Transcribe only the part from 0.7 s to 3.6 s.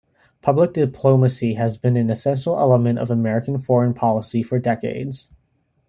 diplomacy has been an essential element of American